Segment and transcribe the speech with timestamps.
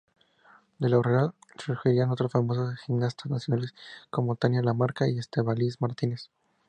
[0.79, 3.75] Del Aurrera surgirían otras famosas gimnastas nacionales
[4.09, 6.31] como Tania Lamarca o Estíbaliz Martínez.